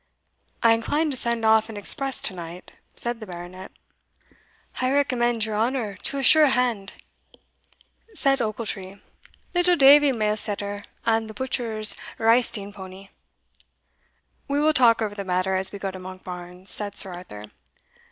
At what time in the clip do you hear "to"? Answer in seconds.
1.11-1.15, 2.23-2.33, 5.97-6.17, 15.91-15.99